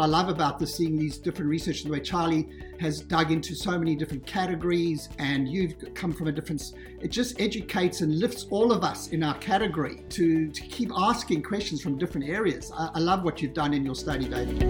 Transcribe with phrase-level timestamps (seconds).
[0.00, 2.48] what I love about this, seeing these different research, the way Charlie
[2.78, 6.72] has dug into so many different categories, and you've come from a different.
[7.02, 11.42] It just educates and lifts all of us in our category to, to keep asking
[11.42, 12.72] questions from different areas.
[12.74, 14.62] I, I love what you've done in your study, David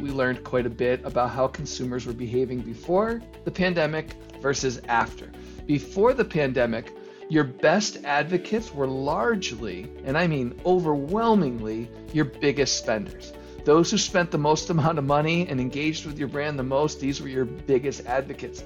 [0.00, 5.30] We learned quite a bit about how consumers were behaving before the pandemic versus after.
[5.66, 6.92] Before the pandemic,
[7.28, 13.32] your best advocates were largely, and I mean overwhelmingly, your biggest spenders.
[13.64, 17.00] Those who spent the most amount of money and engaged with your brand the most,
[17.00, 18.64] these were your biggest advocates.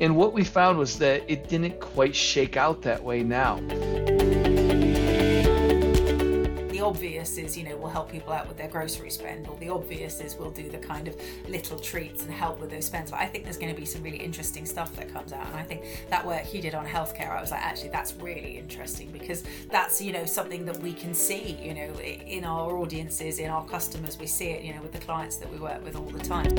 [0.00, 3.58] And what we found was that it didn't quite shake out that way now
[6.84, 10.20] obvious is, you know, we'll help people out with their grocery spend, or the obvious
[10.20, 11.16] is we'll do the kind of
[11.48, 13.10] little treats and help with those spends.
[13.10, 15.46] But I think there's going to be some really interesting stuff that comes out.
[15.46, 18.58] And I think that work you did on healthcare, I was like, actually, that's really
[18.58, 23.38] interesting because that's, you know, something that we can see, you know, in our audiences,
[23.38, 24.18] in our customers.
[24.18, 26.50] We see it, you know, with the clients that we work with all the time.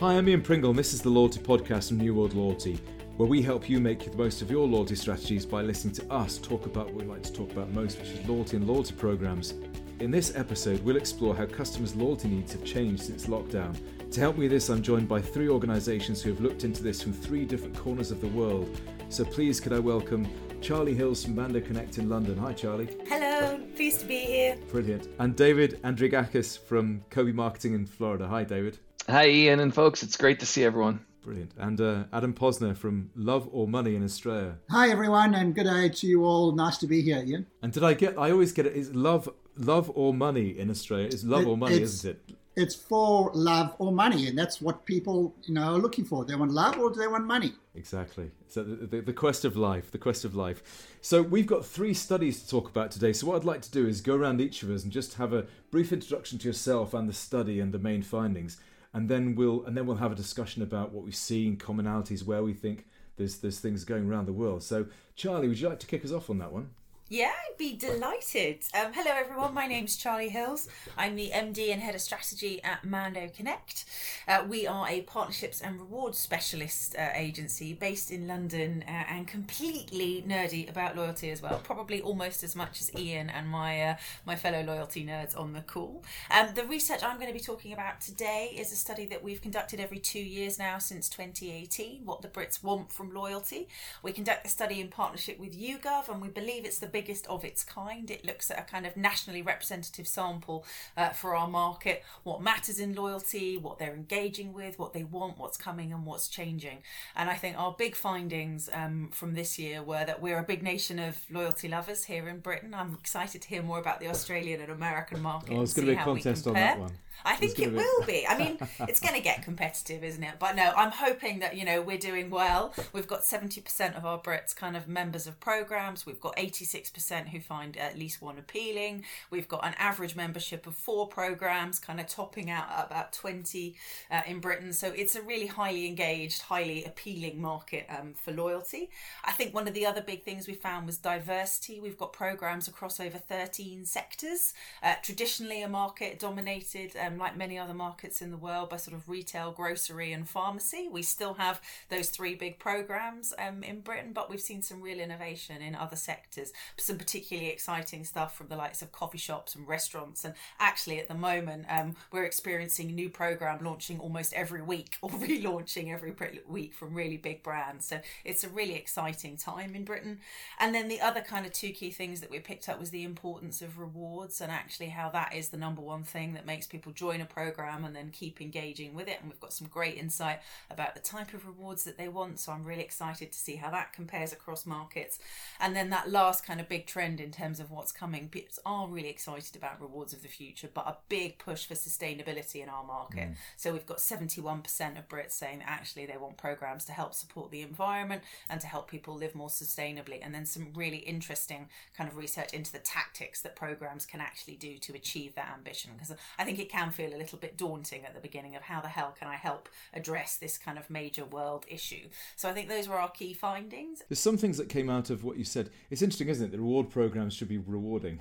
[0.00, 2.78] Hi, I'm Ian Pringle, and this is the Loyalty Podcast from New World Loyalty
[3.16, 6.38] where we help you make the most of your loyalty strategies by listening to us
[6.38, 9.54] talk about what we like to talk about most, which is loyalty and loyalty programs.
[10.00, 13.76] In this episode, we'll explore how customers' loyalty needs have changed since lockdown.
[14.10, 17.02] To help me with this, I'm joined by three organisations who have looked into this
[17.02, 18.80] from three different corners of the world.
[19.10, 20.28] So please, could I welcome
[20.64, 22.38] Charlie Hills from Mando Connect in London.
[22.38, 22.88] Hi, Charlie.
[23.06, 24.56] Hello, pleased to be here.
[24.70, 25.08] Brilliant.
[25.18, 28.26] And David Andrigakis from Kobie Marketing in Florida.
[28.26, 28.78] Hi, David.
[29.06, 30.02] Hi, Ian and folks.
[30.02, 31.04] It's great to see everyone.
[31.24, 31.52] Brilliant.
[31.56, 34.58] And uh, Adam Posner from Love or Money in Australia.
[34.68, 36.52] Hi, everyone, and good day to you all.
[36.52, 37.46] Nice to be here, Ian.
[37.62, 41.06] And did I get, I always get it, is love love or money in Australia?
[41.06, 42.36] It's love it, or money, isn't it?
[42.56, 46.26] It's for love or money, and that's what people, you know, are looking for.
[46.26, 47.54] They want love or do they want money?
[47.74, 48.30] Exactly.
[48.48, 50.62] So the, the, the quest of life, the quest of life.
[51.00, 53.14] So we've got three studies to talk about today.
[53.14, 55.32] So what I'd like to do is go around each of us and just have
[55.32, 58.60] a brief introduction to yourself and the study and the main findings
[58.94, 62.42] and then we'll and then we'll have a discussion about what we've seen, commonalities, where
[62.42, 64.62] we think there's there's things going around the world.
[64.62, 66.70] So, Charlie, would you like to kick us off on that one?
[67.10, 68.60] Yeah, I'd be delighted.
[68.72, 69.52] Um, hello, everyone.
[69.52, 70.68] My name's Charlie Hills.
[70.96, 73.84] I'm the MD and Head of Strategy at Mando Connect.
[74.26, 79.28] Uh, we are a partnerships and rewards specialist uh, agency based in London uh, and
[79.28, 81.60] completely nerdy about loyalty as well.
[81.62, 85.60] Probably almost as much as Ian and my uh, my fellow loyalty nerds on the
[85.60, 86.02] call.
[86.30, 89.42] Um, the research I'm going to be talking about today is a study that we've
[89.42, 92.06] conducted every two years now since 2018.
[92.06, 93.68] What the Brits want from loyalty.
[94.02, 97.44] We conduct the study in partnership with YouGov, and we believe it's the biggest of
[97.44, 98.08] its kind.
[98.08, 100.64] It looks at a kind of nationally representative sample
[100.96, 105.36] uh, for our market, what matters in loyalty, what they're engaging with, what they want,
[105.36, 106.78] what's coming, and what's changing.
[107.16, 110.62] And I think our big findings um, from this year were that we're a big
[110.62, 112.72] nation of loyalty lovers here in Britain.
[112.72, 115.52] I'm excited to hear more about the Australian and American market.
[115.52, 116.92] Oh, it's going to be a contest on that one.
[117.24, 117.76] I think it be...
[117.76, 118.26] will be.
[118.26, 118.58] I mean,
[118.88, 120.34] it's going to get competitive, isn't it?
[120.38, 122.72] But no, I'm hoping that you know we're doing well.
[122.92, 126.06] We've got 70% of our Brits kind of members of programs.
[126.06, 129.04] We've got 86 6% who find at least one appealing.
[129.30, 133.74] We've got an average membership of four programs, kind of topping out at about 20
[134.10, 134.72] uh, in Britain.
[134.72, 138.90] So it's a really highly engaged, highly appealing market um, for loyalty.
[139.24, 141.80] I think one of the other big things we found was diversity.
[141.80, 144.54] We've got programs across over 13 sectors.
[144.82, 148.96] Uh, traditionally, a market dominated, um, like many other markets in the world, by sort
[148.96, 150.88] of retail, grocery, and pharmacy.
[150.90, 155.00] We still have those three big programs um, in Britain, but we've seen some real
[155.00, 156.52] innovation in other sectors
[156.84, 160.24] some particularly exciting stuff from the likes of coffee shops and restaurants.
[160.24, 165.10] And actually, at the moment, um, we're experiencing new program launching almost every week or
[165.10, 166.14] relaunching every
[166.46, 167.86] week from really big brands.
[167.86, 170.20] So it's a really exciting time in Britain.
[170.58, 173.04] And then the other kind of two key things that we picked up was the
[173.04, 176.92] importance of rewards and actually how that is the number one thing that makes people
[176.94, 179.18] join a program and then keep engaging with it.
[179.20, 180.40] And we've got some great insight
[180.70, 182.40] about the type of rewards that they want.
[182.40, 185.18] So I'm really excited to see how that compares across markets.
[185.60, 188.28] And then that last kind of big trend in terms of what's coming.
[188.28, 192.62] People are really excited about rewards of the future, but a big push for sustainability
[192.62, 193.30] in our market.
[193.30, 193.36] Mm.
[193.56, 197.50] So we've got 71% of Brits saying that actually they want programs to help support
[197.50, 200.20] the environment and to help people live more sustainably.
[200.22, 204.56] And then some really interesting kind of research into the tactics that programs can actually
[204.56, 205.92] do to achieve that ambition.
[205.94, 208.80] Because I think it can feel a little bit daunting at the beginning of how
[208.80, 212.08] the hell can I help address this kind of major world issue.
[212.36, 214.02] So I think those were our key findings.
[214.08, 215.70] There's some things that came out of what you said.
[215.90, 216.52] It's interesting, isn't it?
[216.52, 218.20] The reward programs should be rewarding.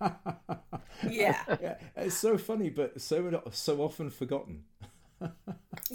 [1.08, 1.42] yeah.
[1.60, 1.74] yeah.
[1.96, 4.64] It's so funny, but so so often forgotten.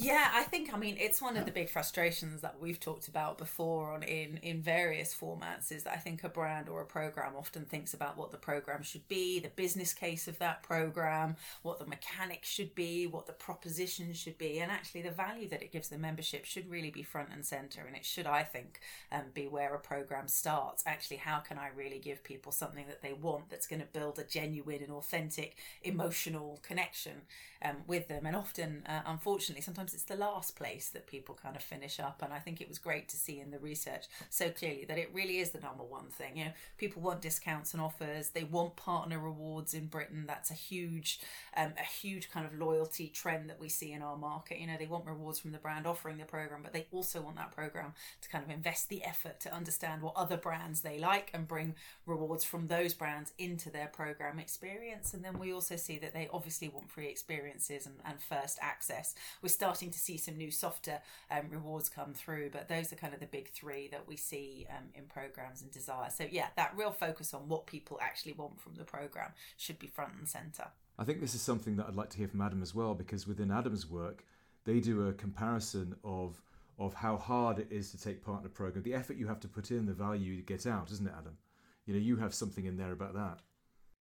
[0.06, 3.40] yeah, I think I mean it's one of the big frustrations that we've talked about
[3.40, 7.34] before on in in various formats is that I think a brand or a program
[7.36, 11.80] often thinks about what the program should be, the business case of that program, what
[11.80, 15.72] the mechanics should be, what the proposition should be, and actually the value that it
[15.72, 17.82] gives the membership should really be front and center.
[17.88, 18.82] And it should, I think,
[19.12, 20.84] um, be where a program starts.
[20.86, 24.20] Actually, how can I really give people something that they want that's going to build
[24.20, 27.24] a genuine and authentic emotional connection
[27.64, 28.28] um, with them?
[28.28, 32.22] And often, uh, unfortunately, sometimes it's the last place that people kind of finish up.
[32.22, 35.10] And I think it was great to see in the research so clearly that it
[35.14, 36.38] really is the number one thing.
[36.38, 38.30] You know, people want discounts and offers.
[38.30, 40.26] They want partner rewards in Britain.
[40.28, 41.20] That's a huge,
[41.56, 44.60] um, a huge kind of loyalty trend that we see in our market.
[44.60, 47.38] You know, they want rewards from the brand offering the program, but they also want
[47.38, 51.32] that program to kind of invest the effort to understand what other brands they like
[51.34, 51.76] and bring
[52.06, 55.14] rewards from those brands into their program experience.
[55.14, 59.16] And then we also see that they obviously want free experiences and, and first access.
[59.42, 61.00] We're starting to see some new softer
[61.32, 64.68] um, rewards come through, but those are kind of the big three that we see
[64.70, 66.10] um, in programs and desire.
[66.10, 69.88] So, yeah, that real focus on what people actually want from the program should be
[69.88, 70.68] front and center.
[70.98, 73.28] I think this is something that I'd like to hear from Adam as well, because
[73.28, 74.24] within Adam's work,
[74.64, 76.42] they do a comparison of
[76.78, 79.40] of how hard it is to take part in a program, the effort you have
[79.40, 81.38] to put in, the value you get out, isn't it, Adam?
[81.86, 83.40] You know, you have something in there about that.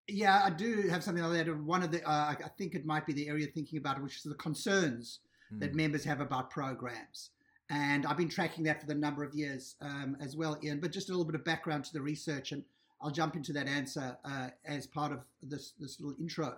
[0.08, 1.58] Yeah, I do have something like that.
[1.58, 4.18] One of the, uh, I think it might be the area thinking about it, which
[4.18, 5.20] is the concerns
[5.54, 5.60] mm.
[5.60, 7.30] that members have about programs.
[7.70, 10.80] And I've been tracking that for the number of years um, as well, Ian.
[10.82, 12.64] But just a little bit of background to the research, and
[13.02, 16.58] I'll jump into that answer uh, as part of this this little intro.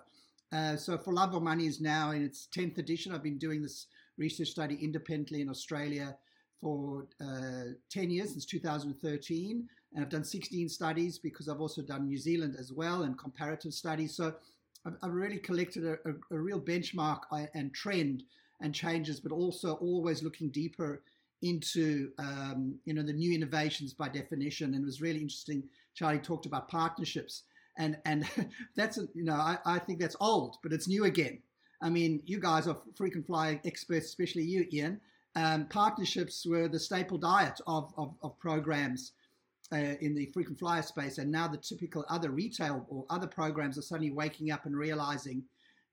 [0.52, 3.14] Uh, so, For Love or Money is now in its 10th edition.
[3.14, 3.88] I've been doing this
[4.18, 6.16] research study independently in Australia
[6.62, 9.68] for uh, 10 years, since 2013.
[9.94, 13.74] And I've done 16 studies because I've also done New Zealand as well and comparative
[13.74, 14.16] studies.
[14.16, 14.34] So,
[14.86, 17.22] I've, I've really collected a, a, a real benchmark
[17.54, 18.24] and trend
[18.64, 21.04] and changes, but also always looking deeper
[21.44, 24.74] into um, you know the new innovations by definition.
[24.74, 25.64] And it was really interesting.
[25.94, 27.44] Charlie talked about partnerships
[27.78, 28.26] and and
[28.76, 31.40] that's you know I, I think that's old, but it's new again.
[31.82, 35.02] I mean, you guys are frequent flyer experts, especially you, Ian.
[35.36, 39.14] Um, partnerships were the staple diet of of, of programs.
[39.72, 43.76] Uh, in the frequent flyer space, and now the typical other retail or other programs
[43.76, 45.42] are suddenly waking up and realizing,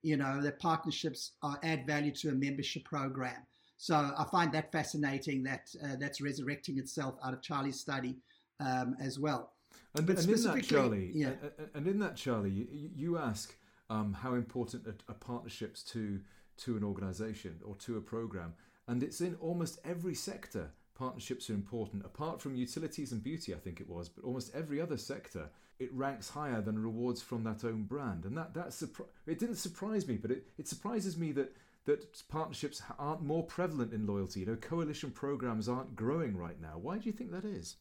[0.03, 3.45] you know, that partnerships are, add value to a membership program.
[3.77, 8.17] So I find that fascinating that uh, that's resurrecting itself out of Charlie's study
[8.59, 9.53] um, as well.
[9.95, 11.31] And, and in that, Charlie, yeah.
[11.73, 13.55] and in that, Charlie, you, you ask
[13.89, 16.19] um, how important are, are partnerships to
[16.57, 18.53] to an organisation or to a program,
[18.87, 20.71] and it's in almost every sector.
[21.01, 22.05] Partnerships are important.
[22.05, 25.49] Apart from utilities and beauty, I think it was, but almost every other sector,
[25.79, 29.55] it ranks higher than rewards from that own brand, and that that surpri- it didn't
[29.55, 31.55] surprise me, but it, it surprises me that
[31.85, 34.41] that partnerships aren't more prevalent in loyalty.
[34.41, 36.77] You know, coalition programs aren't growing right now.
[36.79, 37.77] Why do you think that is?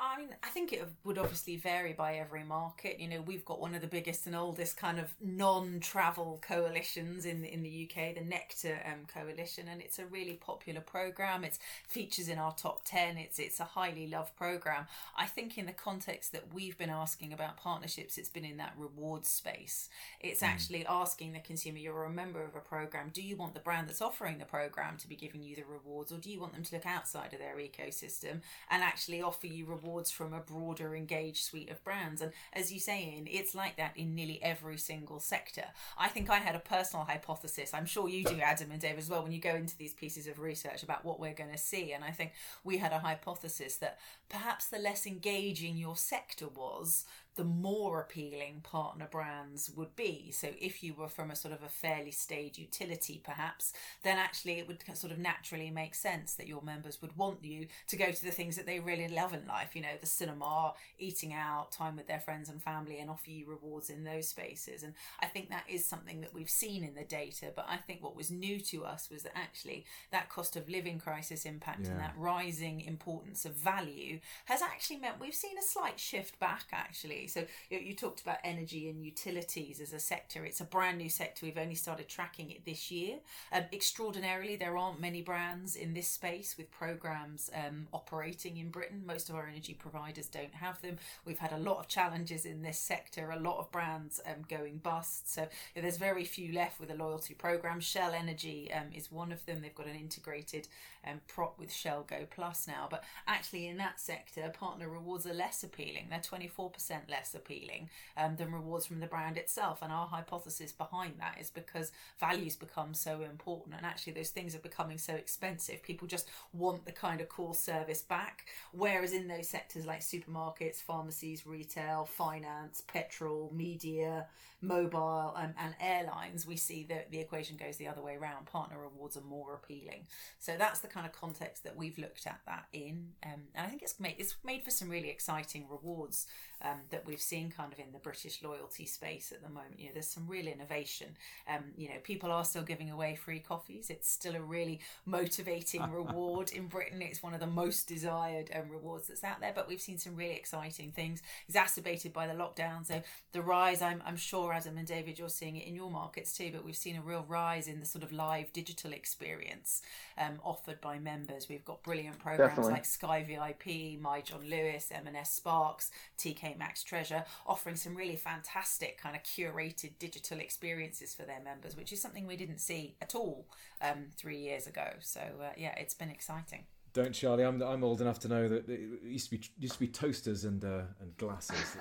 [0.00, 3.00] I mean, I think it would obviously vary by every market.
[3.00, 7.42] You know, we've got one of the biggest and oldest kind of non-travel coalitions in
[7.42, 11.42] the, in the UK, the Nectar um, Coalition, and it's a really popular program.
[11.42, 11.58] It
[11.88, 13.16] features in our top ten.
[13.16, 14.86] It's it's a highly loved program.
[15.16, 18.74] I think in the context that we've been asking about partnerships, it's been in that
[18.78, 19.88] reward space.
[20.20, 20.46] It's mm.
[20.46, 23.10] actually asking the consumer, you're a member of a program.
[23.12, 26.12] Do you want the brand that's offering the program to be giving you the rewards,
[26.12, 29.66] or do you want them to look outside of their ecosystem and actually offer you
[29.66, 29.87] rewards?
[29.88, 32.20] Rewards from a broader engaged suite of brands.
[32.20, 35.64] And as you say, in it's like that in nearly every single sector.
[35.98, 37.72] I think I had a personal hypothesis.
[37.72, 40.26] I'm sure you do, Adam and Dave, as well, when you go into these pieces
[40.26, 41.92] of research about what we're going to see.
[41.92, 42.32] And I think
[42.64, 47.04] we had a hypothesis that perhaps the less engaging your sector was,
[47.38, 50.32] the more appealing partner brands would be.
[50.32, 54.58] So if you were from a sort of a fairly staid utility, perhaps, then actually
[54.58, 58.10] it would sort of naturally make sense that your members would want you to go
[58.10, 61.70] to the things that they really love in life, you know, the cinema, eating out,
[61.70, 64.82] time with their friends and family, and offer you rewards in those spaces.
[64.82, 67.52] And I think that is something that we've seen in the data.
[67.54, 70.98] But I think what was new to us was that actually that cost of living
[70.98, 71.92] crisis impact yeah.
[71.92, 76.64] and that rising importance of value has actually meant we've seen a slight shift back,
[76.72, 77.27] actually.
[77.28, 80.44] So you, you talked about energy and utilities as a sector.
[80.44, 81.46] It's a brand new sector.
[81.46, 83.18] We've only started tracking it this year.
[83.52, 89.02] Um, extraordinarily, there aren't many brands in this space with programs um, operating in Britain.
[89.06, 90.98] Most of our energy providers don't have them.
[91.24, 93.30] We've had a lot of challenges in this sector.
[93.30, 95.32] A lot of brands um, going bust.
[95.32, 97.80] So yeah, there's very few left with a loyalty program.
[97.80, 99.60] Shell Energy um, is one of them.
[99.60, 100.68] They've got an integrated
[101.06, 102.86] um, prop with Shell Go Plus now.
[102.90, 106.06] But actually, in that sector, partner rewards are less appealing.
[106.10, 106.72] They're 24%
[107.08, 109.82] less less appealing um, than rewards from the brand itself.
[109.82, 114.54] And our hypothesis behind that is because values become so important, and actually those things
[114.54, 115.82] are becoming so expensive.
[115.82, 118.46] People just want the kind of core service back.
[118.72, 124.26] Whereas in those sectors like supermarkets, pharmacies, retail, finance, petrol, media,
[124.60, 128.46] mobile, um, and airlines, we see that the equation goes the other way around.
[128.46, 130.06] Partner rewards are more appealing.
[130.38, 133.68] So that's the kind of context that we've looked at that in, um, and I
[133.68, 136.26] think it's made it's made for some really exciting rewards
[136.62, 139.78] um, that we've seen kind of in the British loyalty space at the moment.
[139.78, 141.08] You know, there's some real innovation.
[141.48, 143.90] Um, you know, people are still giving away free coffees.
[143.90, 147.00] It's still a really motivating reward in Britain.
[147.02, 149.52] It's one of the most desired um, rewards that's out there.
[149.54, 152.86] But we've seen some really exciting things exacerbated by the lockdown.
[152.86, 156.36] So the rise, I'm, I'm sure, Adam and David, you're seeing it in your markets
[156.36, 156.50] too.
[156.52, 159.82] But we've seen a real rise in the sort of live digital experience
[160.18, 161.48] um, offered by members.
[161.48, 162.72] We've got brilliant programs Definitely.
[162.72, 168.96] like Sky VIP, My John Lewis, M&S Sparks, TK Maxx Treasure, offering some really fantastic
[168.96, 173.14] kind of curated digital experiences for their members, which is something we didn't see at
[173.14, 173.46] all
[173.82, 174.88] um, three years ago.
[175.00, 176.64] So uh, yeah, it's been exciting.
[176.94, 177.44] Don't Charlie?
[177.44, 180.44] I'm I'm old enough to know that it used to be used to be toasters
[180.44, 181.76] and uh, and glasses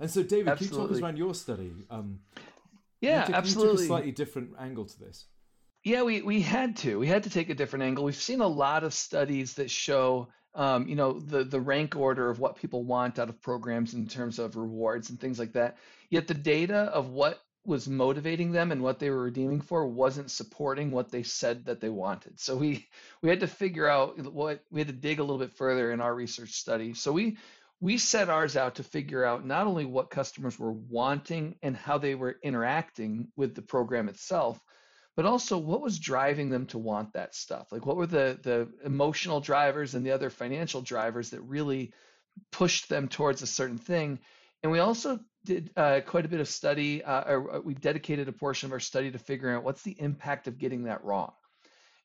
[0.00, 0.56] And so, David, absolutely.
[0.56, 1.72] can you talk us around your study?
[1.90, 2.20] Um,
[3.00, 3.70] yeah, you took, absolutely.
[3.70, 5.26] You took a slightly different angle to this.
[5.84, 6.98] Yeah, we, we had to.
[6.98, 8.04] We had to take a different angle.
[8.04, 12.30] We've seen a lot of studies that show um, you know the the rank order
[12.30, 15.76] of what people want out of programs in terms of rewards and things like that.
[16.10, 20.30] Yet the data of what was motivating them and what they were redeeming for wasn't
[20.30, 22.40] supporting what they said that they wanted.
[22.40, 22.88] So we
[23.22, 26.00] we had to figure out what we had to dig a little bit further in
[26.00, 26.94] our research study.
[26.94, 27.36] So we
[27.80, 31.98] we set ours out to figure out not only what customers were wanting and how
[31.98, 34.60] they were interacting with the program itself
[35.18, 37.72] but also what was driving them to want that stuff?
[37.72, 41.92] Like what were the the emotional drivers and the other financial drivers that really
[42.52, 44.20] pushed them towards a certain thing?
[44.62, 48.28] And we also did uh, quite a bit of study uh, or uh, we dedicated
[48.28, 51.32] a portion of our study to figuring out what's the impact of getting that wrong.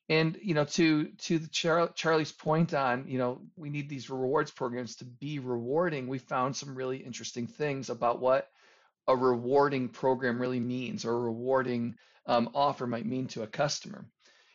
[0.08, 4.10] And you know to to the Char- charlie's point on you know we need these
[4.10, 8.48] rewards programs to be rewarding we found some really interesting things about what
[9.06, 11.96] a rewarding program really means or a rewarding
[12.26, 14.06] um, offer might mean to a customer.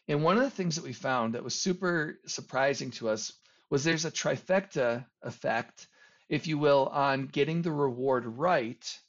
[0.08, 3.32] And one of the things that we found that was super surprising to us
[3.70, 5.88] was there's a trifecta effect,
[6.30, 9.00] if you will, on getting the reward right,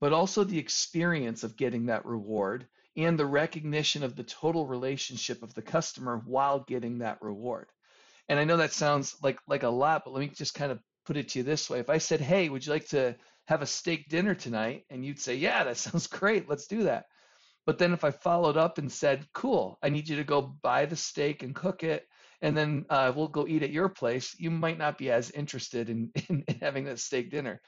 [0.00, 2.66] but also the experience of getting that reward
[2.96, 7.68] and the recognition of the total relationship of the customer while getting that reward.
[8.28, 10.80] And I know that sounds like like a lot, but let me just kind of
[11.06, 11.78] put it to you this way.
[11.78, 13.16] If I said, "Hey, would you like to
[13.50, 16.48] have a steak dinner tonight?" and you'd say, "Yeah, that sounds great.
[16.48, 17.04] Let's do that."
[17.66, 20.86] But then if I followed up and said, cool, I need you to go buy
[20.86, 22.06] the steak and cook it,
[22.42, 25.90] and then uh, we'll go eat at your place, you might not be as interested
[25.90, 27.60] in, in, in having that steak dinner.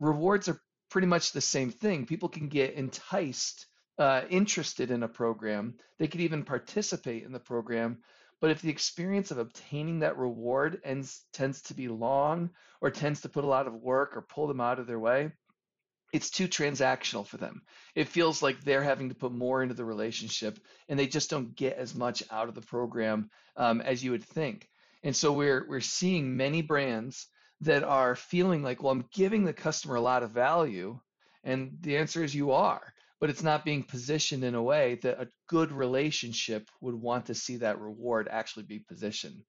[0.00, 0.60] Rewards are
[0.90, 2.06] pretty much the same thing.
[2.06, 3.66] People can get enticed,
[3.98, 5.74] uh, interested in a program.
[5.98, 7.98] They could even participate in the program.
[8.44, 12.50] But if the experience of obtaining that reward ends, tends to be long
[12.82, 15.32] or tends to put a lot of work or pull them out of their way,
[16.12, 17.62] it's too transactional for them.
[17.94, 20.58] It feels like they're having to put more into the relationship,
[20.90, 24.24] and they just don't get as much out of the program um, as you would
[24.24, 24.68] think.
[25.02, 27.28] And so we're we're seeing many brands
[27.62, 31.00] that are feeling like, well, I'm giving the customer a lot of value,
[31.44, 32.92] and the answer is you are,
[33.24, 37.34] but it's not being positioned in a way that a good relationship would want to
[37.34, 39.40] see that reward actually be positioned.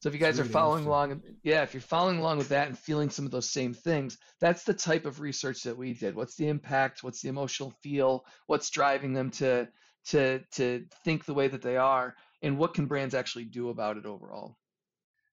[0.00, 2.68] So if you guys really are following along, yeah, if you're following along with that
[2.68, 6.16] and feeling some of those same things, that's the type of research that we did.
[6.16, 7.02] What's the impact?
[7.02, 8.24] What's the emotional feel?
[8.46, 9.68] What's driving them to
[10.06, 12.14] to to think the way that they are?
[12.40, 14.56] And what can brands actually do about it overall?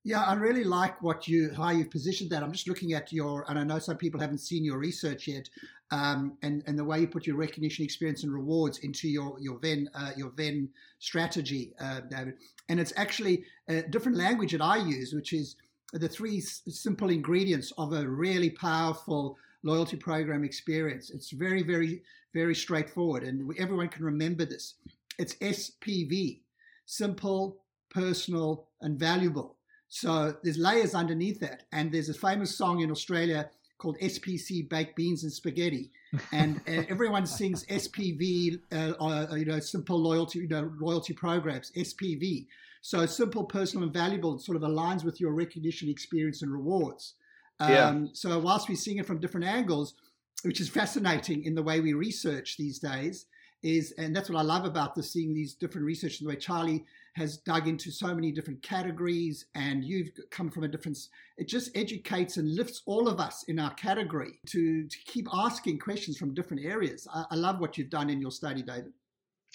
[0.03, 2.41] Yeah, I really like what you how you've positioned that.
[2.41, 5.47] I'm just looking at your, and I know some people haven't seen your research yet,
[5.91, 9.59] um, and and the way you put your recognition, experience, and rewards into your your
[9.59, 12.33] Venn uh, your Venn strategy, uh, David.
[12.69, 15.55] And it's actually a different language that I use, which is
[15.93, 21.11] the three s- simple ingredients of a really powerful loyalty program experience.
[21.11, 22.01] It's very very
[22.33, 24.75] very straightforward, and everyone can remember this.
[25.19, 26.41] It's SPV:
[26.87, 29.57] simple, personal, and valuable.
[29.93, 34.95] So there's layers underneath that, and there's a famous song in Australia called SPC Baked
[34.95, 35.91] Beans and Spaghetti,
[36.31, 41.71] and uh, everyone sings SPV, uh, uh, you know, simple loyalty, you know, loyalty programs,
[41.75, 42.47] SPV.
[42.81, 47.15] So simple, personal, and valuable sort of aligns with your recognition, experience, and rewards.
[47.59, 48.03] Um, yeah.
[48.13, 49.95] So whilst we are seeing it from different angles,
[50.43, 53.25] which is fascinating in the way we research these days,
[53.63, 56.85] is, and that's what I love about this, seeing these different research the way Charlie
[57.13, 60.97] has dug into so many different categories and you've come from a different,
[61.37, 65.79] it just educates and lifts all of us in our category to, to keep asking
[65.79, 67.07] questions from different areas.
[67.13, 68.93] I, I love what you've done in your study, David.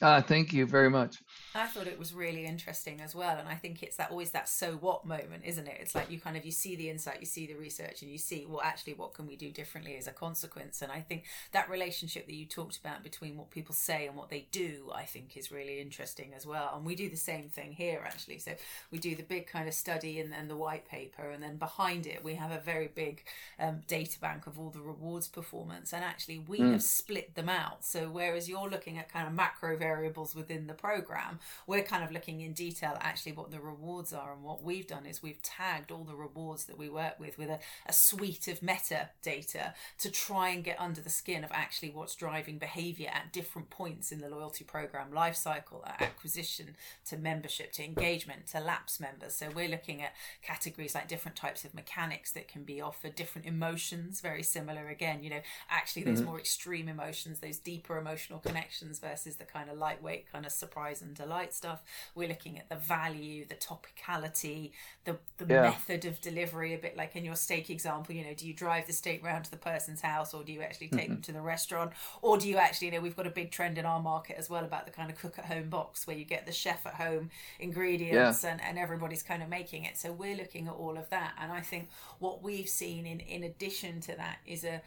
[0.02, 1.22] Uh, thank you very much.
[1.54, 4.46] I thought it was really interesting as well, and I think it's that always that
[4.46, 5.78] so what moment, isn't it?
[5.80, 8.18] It's like you kind of you see the insight, you see the research, and you
[8.18, 10.82] see well, actually, what can we do differently as a consequence?
[10.82, 14.28] And I think that relationship that you talked about between what people say and what
[14.28, 16.74] they do, I think, is really interesting as well.
[16.76, 18.38] And we do the same thing here, actually.
[18.38, 18.52] So
[18.90, 22.06] we do the big kind of study and then the white paper, and then behind
[22.06, 23.24] it we have a very big
[23.58, 26.72] um, data bank of all the rewards performance, and actually we mm.
[26.72, 27.82] have split them out.
[27.82, 32.11] So whereas you're looking at kind of macro variables within the program, we're kind of
[32.11, 34.33] looking in detail actually what the rewards are.
[34.33, 37.50] And what we've done is we've tagged all the rewards that we work with with
[37.50, 42.14] a, a suite of metadata to try and get under the skin of actually what's
[42.14, 47.85] driving behavior at different points in the loyalty program life cycle, acquisition to membership to
[47.85, 49.35] engagement to lapse members.
[49.35, 53.47] So we're looking at categories like different types of mechanics that can be offered, different
[53.47, 56.31] emotions, very similar again, you know, actually those mm-hmm.
[56.31, 61.02] more extreme emotions, those deeper emotional connections versus the kind of lightweight kind of surprise
[61.02, 61.83] and delight stuff.
[62.14, 64.73] We're looking at the value, the topicality,
[65.04, 65.62] the the yeah.
[65.62, 66.75] method of delivery.
[66.75, 69.45] A bit like in your steak example, you know, do you drive the steak round
[69.45, 71.14] to the person's house, or do you actually take mm-hmm.
[71.14, 71.92] them to the restaurant,
[72.23, 74.50] or do you actually, you know, we've got a big trend in our market as
[74.50, 76.95] well about the kind of cook at home box where you get the chef at
[76.95, 77.30] home
[77.61, 78.52] ingredients yeah.
[78.52, 79.97] and and everybody's kind of making it.
[79.97, 83.45] So we're looking at all of that, and I think what we've seen in in
[83.45, 84.80] addition to that is a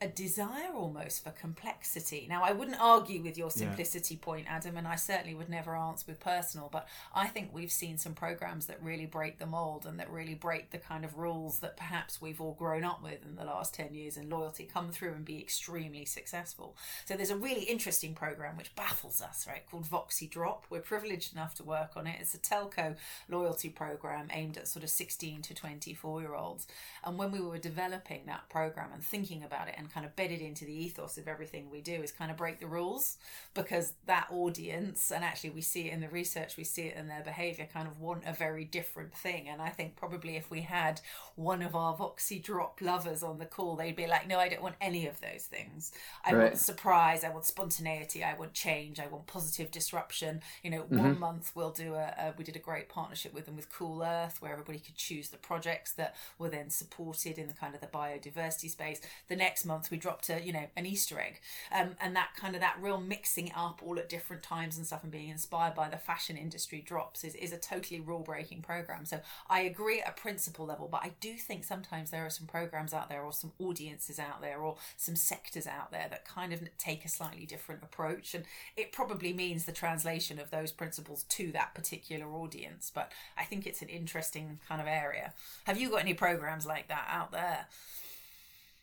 [0.00, 2.26] a desire almost for complexity.
[2.28, 4.24] Now, I wouldn't argue with your simplicity yeah.
[4.24, 7.96] point, Adam, and I certainly would never answer with personal, but I think we've seen
[7.96, 11.60] some programs that really break the mold and that really break the kind of rules
[11.60, 14.90] that perhaps we've all grown up with in the last 10 years and loyalty come
[14.90, 16.76] through and be extremely successful.
[17.04, 20.66] So there's a really interesting program which baffles us, right, called VOXI Drop.
[20.68, 22.16] We're privileged enough to work on it.
[22.20, 22.96] It's a telco
[23.28, 26.66] loyalty program aimed at sort of 16 to 24 year olds.
[27.04, 30.40] And when we were developing that program and thinking about it and kind of bedded
[30.40, 33.16] into the ethos of everything we do is kind of break the rules
[33.54, 37.08] because that audience and actually we see it in the research we see it in
[37.08, 40.60] their behavior kind of want a very different thing and i think probably if we
[40.60, 41.00] had
[41.36, 44.62] one of our VOXI drop lovers on the call they'd be like no i don't
[44.62, 45.92] want any of those things
[46.24, 46.44] i right.
[46.44, 50.98] want surprise i want spontaneity i want change i want positive disruption you know mm-hmm.
[50.98, 54.02] one month we'll do a, a we did a great partnership with them with cool
[54.02, 57.80] earth where everybody could choose the projects that were then supported in the kind of
[57.80, 61.40] the biodiversity space the next month months we dropped a you know an Easter egg,
[61.72, 65.02] um, and that kind of that real mixing up all at different times and stuff
[65.02, 69.04] and being inspired by the fashion industry drops is, is a totally rule breaking program.
[69.04, 72.46] So I agree at a principle level, but I do think sometimes there are some
[72.46, 76.52] programs out there or some audiences out there or some sectors out there that kind
[76.52, 78.44] of take a slightly different approach, and
[78.76, 82.92] it probably means the translation of those principles to that particular audience.
[82.94, 85.32] But I think it's an interesting kind of area.
[85.64, 87.66] Have you got any programs like that out there?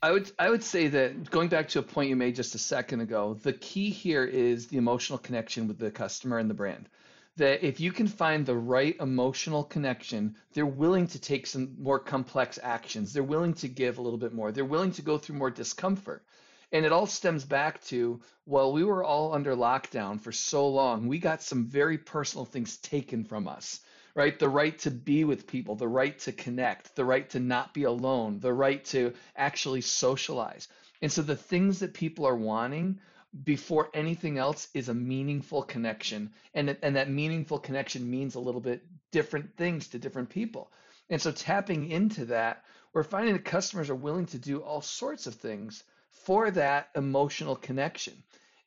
[0.04, 2.58] I would I would say that going back to a point you made just a
[2.58, 6.90] second ago, the key here is the emotional connection with the customer and the brand.
[7.38, 12.00] That if you can find the right emotional connection, they're willing to take some more
[12.00, 13.14] complex actions.
[13.14, 14.52] They're willing to give a little bit more.
[14.52, 16.26] They're willing to go through more discomfort.
[16.72, 21.08] And it all stems back to, well, we were all under lockdown for so long.
[21.08, 23.82] We got some very personal things taken from us
[24.15, 24.38] right?
[24.38, 27.84] The right to be with people, the right to connect, the right to not be
[27.84, 30.67] alone, the right to actually socialize.
[31.02, 33.00] And so the things that people are wanting
[33.43, 36.32] before anything else is a meaningful connection.
[36.54, 40.71] And, and that meaningful connection means a little bit different things to different people.
[41.10, 45.28] And so tapping into that, we're finding that customers are willing to do all sorts
[45.28, 48.21] of things for that emotional connection.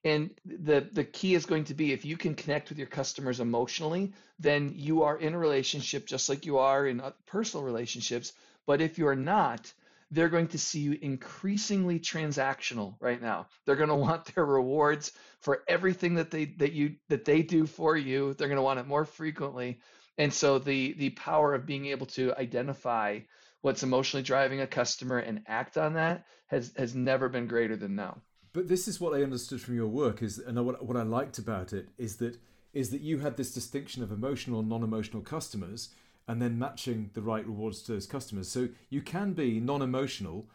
[0.05, 3.40] And the, the key is going to be if you can connect with your customers
[3.40, 8.33] emotionally, then you are in a relationship just like you are in personal relationships.
[8.67, 9.73] But if you're not,
[10.11, 13.47] they're going to see you increasingly transactional right now.
[13.64, 17.67] They're going to want their rewards for everything that they that you that they do
[17.67, 18.35] for you.
[18.35, 19.81] They're going to want it more frequently.
[20.19, 23.21] And so the the power of being able to identify
[23.62, 27.95] what's emotionally driving a customer and act on that has has never been greater than
[27.95, 28.21] now.
[28.55, 31.37] But this is what I understood from your work is, and what, what I liked
[31.38, 32.38] about it is that
[32.73, 35.90] is that you had this distinction of emotional and non-emotional customers,
[36.27, 38.49] and then matching the right rewards to those customers.
[38.49, 40.47] So you can be non-emotional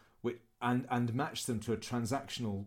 [0.62, 2.64] and and match them to a transactional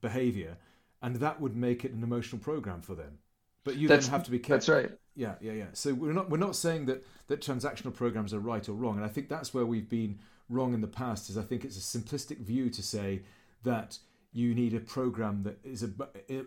[0.00, 0.56] behavior,
[1.02, 3.18] and that would make it an emotional program for them.
[3.64, 4.74] But you that's, then have to be careful.
[4.74, 4.98] That's right.
[5.16, 5.66] Yeah, yeah, yeah.
[5.72, 9.04] So we're not we're not saying that that transactional programs are right or wrong, and
[9.04, 10.18] I think that's where we've been
[10.48, 11.30] wrong in the past.
[11.30, 13.22] Is I think it's a simplistic view to say
[13.62, 13.98] that
[14.34, 15.90] you need a program that is a,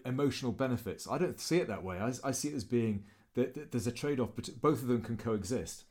[0.05, 1.07] emotional benefits.
[1.09, 1.97] I don't see it that way.
[1.97, 4.89] I, I see it as being that, that there's a trade off, but both of
[4.89, 5.85] them can coexist.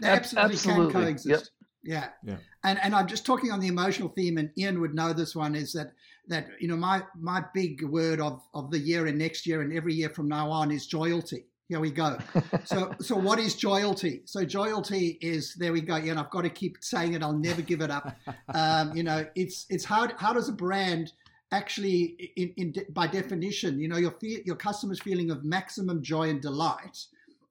[0.00, 0.92] They absolutely, absolutely.
[0.92, 1.50] can coexist.
[1.84, 2.10] Yep.
[2.24, 2.32] Yeah.
[2.32, 2.36] Yeah.
[2.64, 5.56] And and I'm just talking on the emotional theme, and Ian would know this one
[5.56, 5.92] is that
[6.28, 9.72] that you know my my big word of of the year and next year and
[9.72, 11.46] every year from now on is joyalty.
[11.68, 12.18] Here we go.
[12.64, 14.22] so so what is joyalty?
[14.24, 15.96] So joyalty is there we go.
[15.96, 17.22] Yeah, and I've got to keep saying it.
[17.22, 18.16] I'll never give it up.
[18.54, 21.12] Um, you know, it's it's how how does a brand
[21.52, 26.40] actually in, in by definition, you know, your your customer's feeling of maximum joy and
[26.40, 27.06] delight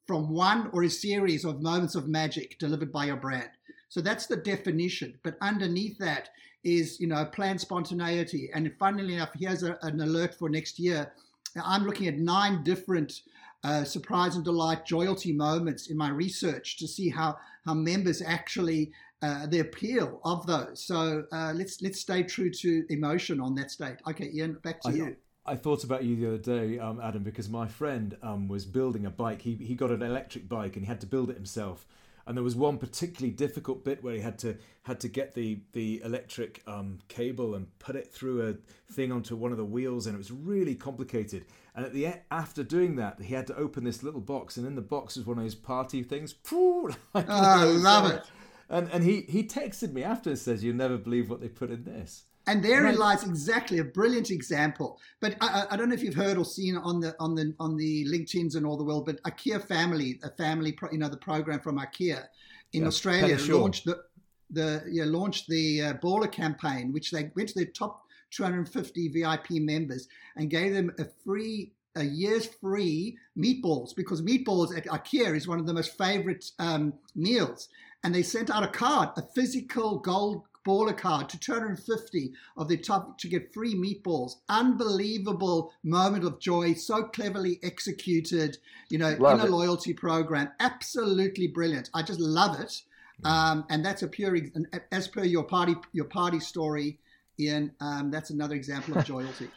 [0.05, 3.49] from one or a series of moments of magic delivered by your brand.
[3.89, 5.17] So that's the definition.
[5.23, 6.29] But underneath that
[6.63, 8.49] is, you know, planned spontaneity.
[8.53, 11.11] And funnily enough, here's a, an alert for next year.
[11.63, 13.21] I'm looking at nine different
[13.65, 18.91] uh, surprise and delight, joyalty moments in my research to see how how members actually
[19.23, 20.85] uh, the appeal of those.
[20.85, 23.97] So uh, let's let's stay true to emotion on that state.
[24.07, 25.15] Okay, Ian, back to I, you.
[25.47, 29.07] I thought about you the other day, um, Adam, because my friend um, was building
[29.07, 29.41] a bike.
[29.41, 31.87] He he got an electric bike and he had to build it himself
[32.27, 35.59] and there was one particularly difficult bit where he had to had to get the
[35.73, 40.07] the electric um, cable and put it through a thing onto one of the wheels,
[40.07, 41.45] and it was really complicated.
[41.75, 44.65] And at the end, after doing that, he had to open this little box, and
[44.65, 46.35] in the box was one of his party things.
[46.51, 48.23] oh, I love it.
[48.69, 51.69] And and he he texted me after and says, "You'll never believe what they put
[51.69, 54.99] in this." And therein lies exactly a brilliant example.
[55.19, 57.75] But I, I, don't know if you've heard or seen on the on the on
[57.75, 61.17] the LinkedIn's and all the world, but IKEA Family, a family, pro, you know, the
[61.17, 62.23] program from IKEA
[62.73, 64.03] in yeah, Australia launched the
[64.51, 69.51] the yeah launched the uh, baller campaign, which they went to their top 250 VIP
[69.51, 75.47] members and gave them a free a year's free meatballs because meatballs at IKEA is
[75.47, 77.69] one of the most favorite um, meals.
[78.03, 82.77] And they sent out a card, a physical gold baller card to 250 of the
[82.77, 84.33] top to get free meatballs.
[84.49, 88.57] Unbelievable moment of joy, so cleverly executed,
[88.89, 90.49] you know, love in a loyalty program.
[90.59, 91.89] Absolutely brilliant.
[91.93, 92.81] I just love it.
[93.23, 94.37] Um, and that's a pure,
[94.91, 96.99] as per your party, your party story,
[97.39, 97.71] Ian.
[97.79, 99.49] Um, that's another example of joyalty.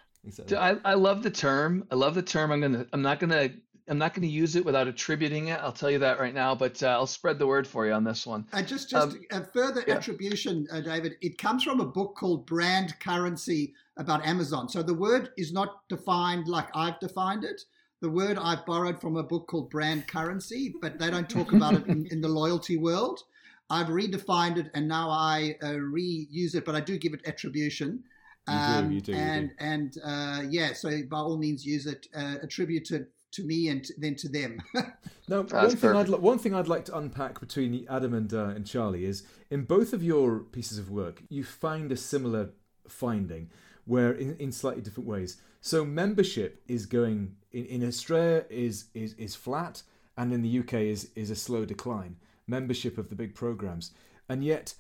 [0.57, 1.85] I, I love the term.
[1.91, 2.53] I love the term.
[2.53, 2.87] I'm gonna.
[2.93, 3.51] I'm not gonna
[3.89, 5.61] I'm not going to use it without attributing it.
[5.61, 8.05] I'll tell you that right now, but uh, I'll spread the word for you on
[8.05, 8.47] this one.
[8.53, 9.95] And uh, just, just um, a further yeah.
[9.95, 11.17] attribution, uh, David.
[11.21, 14.69] It comes from a book called Brand Currency about Amazon.
[14.69, 17.63] So the word is not defined like I've defined it.
[18.01, 21.75] The word I've borrowed from a book called Brand Currency, but they don't talk about
[21.75, 23.21] it in, in the loyalty world.
[23.71, 28.03] I've redefined it and now I uh, reuse it, but I do give it attribution.
[28.47, 29.55] Um, you do, you do, and you do.
[29.59, 32.07] and uh, yeah, so by all means use it.
[32.15, 34.63] Uh, attributed to me and then to them.
[35.29, 38.67] now, one thing, I'd, one thing I'd like to unpack between Adam and, uh, and
[38.67, 42.51] Charlie is in both of your pieces of work, you find a similar
[42.89, 43.51] finding
[43.85, 45.39] where in, in slightly different ways.
[45.61, 49.83] So membership is going in, in Australia is, is is flat
[50.17, 52.17] and in the UK is is a slow decline.
[52.47, 53.93] Membership of the big programs.
[54.29, 54.75] And yet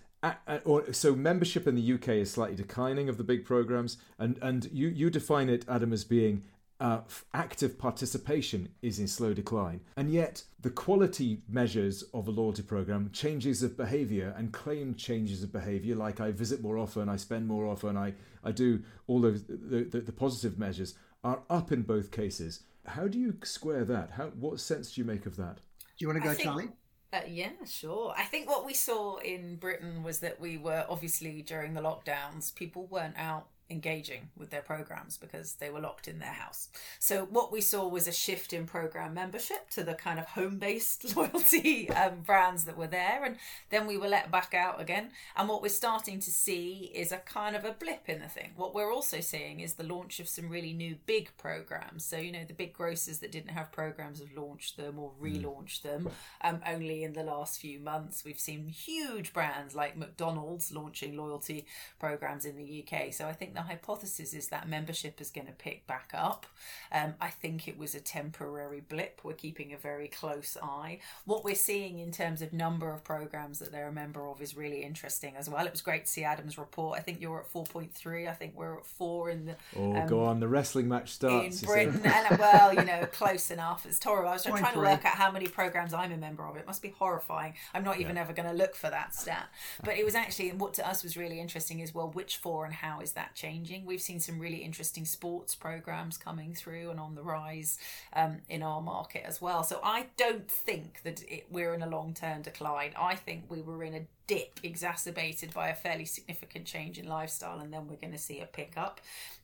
[0.64, 4.68] or so membership in the UK is slightly declining of the big programs, and and
[4.72, 6.42] you you define it, Adam, as being
[6.80, 7.00] uh,
[7.34, 9.80] active participation is in slow decline.
[9.96, 15.42] And yet, the quality measures of a loyalty program, changes of behavior and claimed changes
[15.42, 18.14] of behavior, like I visit more often, I spend more often, I,
[18.44, 22.60] I do all those the, the, the positive measures, are up in both cases.
[22.86, 24.12] How do you square that?
[24.12, 25.56] How, what sense do you make of that?
[25.56, 26.68] Do you want to go, think, Charlie?
[27.12, 28.14] Uh, yeah, sure.
[28.16, 32.54] I think what we saw in Britain was that we were obviously during the lockdowns,
[32.54, 36.68] people weren't out engaging with their programs because they were locked in their house.
[36.98, 41.16] So what we saw was a shift in program membership to the kind of home-based
[41.16, 43.37] loyalty um, brands that were there, and
[43.70, 45.11] then we were let back out again.
[45.37, 48.52] And what we're starting to see is a kind of a blip in the thing.
[48.57, 52.04] What we're also seeing is the launch of some really new big programs.
[52.04, 55.42] So you know the big grocers that didn't have programs have launched them or mm.
[55.42, 56.09] relaunched them.
[56.42, 61.66] Um, only in the last few months we've seen huge brands like McDonald's launching loyalty
[61.98, 63.12] programs in the UK.
[63.12, 66.47] So I think the hypothesis is that membership is going to pick back up.
[66.92, 69.21] Um, I think it was a temporary blip.
[69.25, 71.01] We're keeping a very close eye.
[71.25, 74.57] What we're seeing in terms of number of programs that they're a member of is
[74.57, 75.66] really interesting as well.
[75.66, 76.99] It was great to see Adam's report.
[76.99, 78.29] I think you're at 4.3.
[78.29, 79.57] I think we're at four in the.
[79.77, 80.38] Oh, um, go on.
[80.38, 81.62] The wrestling match starts.
[81.62, 82.01] In Britain.
[82.05, 83.87] and, well, you know, close enough.
[83.87, 84.29] It's horrible.
[84.29, 86.57] I was trying to work out how many programs I'm a member of.
[86.57, 87.55] It must be horrifying.
[87.75, 88.23] I'm not even yeah.
[88.23, 89.49] ever going to look for that stat.
[89.83, 92.73] But it was actually, what to us was really interesting is well, which four and
[92.73, 93.47] how is that changing?
[93.48, 93.87] Changing.
[93.87, 97.78] We've seen some really interesting sports programs coming through and on the rise
[98.12, 99.62] um, in our market as well.
[99.64, 102.92] So I don't think that it, we're in a long term decline.
[102.98, 107.58] I think we were in a dip exacerbated by a fairly significant change in lifestyle,
[107.58, 109.00] and then we're going to see a pickup.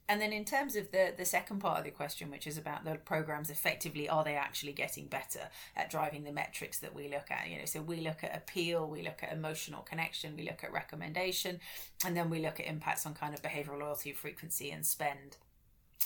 [0.06, 2.84] And then in terms of the the second part of the question, which is about
[2.84, 7.30] the programs effectively, are they actually getting better at driving the metrics that we look
[7.30, 7.48] at?
[7.48, 10.72] You know, so we look at appeal, we look at emotional connection, we look at
[10.72, 11.58] recommendation,
[12.04, 15.38] and then we look at impacts on kind of behavioral loyalty, frequency, and spend